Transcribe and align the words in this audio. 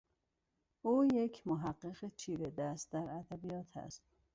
او 0.81 1.05
یک 1.13 1.41
محقق 1.47 2.11
چیرهدست 2.15 2.91
در 2.91 3.09
ادبیات 3.13 3.77
است 3.77 4.03